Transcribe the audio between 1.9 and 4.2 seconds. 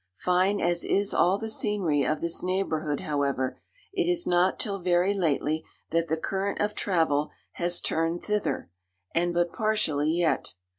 of this neighbourhood, however, it